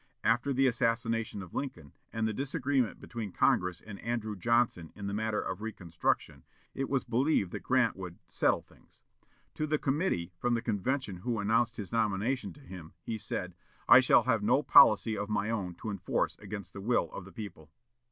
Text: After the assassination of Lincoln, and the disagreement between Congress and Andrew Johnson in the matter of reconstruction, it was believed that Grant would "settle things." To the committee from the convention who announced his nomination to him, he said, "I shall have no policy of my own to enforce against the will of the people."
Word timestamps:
After 0.23 0.51
the 0.51 0.65
assassination 0.65 1.43
of 1.43 1.53
Lincoln, 1.53 1.93
and 2.11 2.27
the 2.27 2.33
disagreement 2.33 2.99
between 2.99 3.31
Congress 3.31 3.79
and 3.81 3.99
Andrew 4.01 4.35
Johnson 4.35 4.91
in 4.95 5.05
the 5.05 5.13
matter 5.13 5.39
of 5.39 5.61
reconstruction, 5.61 6.43
it 6.73 6.89
was 6.89 7.03
believed 7.03 7.51
that 7.51 7.59
Grant 7.61 7.95
would 7.95 8.17
"settle 8.27 8.63
things." 8.63 8.99
To 9.53 9.67
the 9.67 9.77
committee 9.77 10.33
from 10.39 10.55
the 10.55 10.61
convention 10.63 11.17
who 11.17 11.37
announced 11.37 11.77
his 11.77 11.91
nomination 11.91 12.51
to 12.53 12.61
him, 12.61 12.93
he 13.03 13.19
said, 13.19 13.53
"I 13.87 13.99
shall 13.99 14.23
have 14.23 14.41
no 14.41 14.63
policy 14.63 15.15
of 15.15 15.29
my 15.29 15.51
own 15.51 15.75
to 15.75 15.91
enforce 15.91 16.35
against 16.39 16.73
the 16.73 16.81
will 16.81 17.11
of 17.11 17.23
the 17.23 17.31
people." 17.31 17.69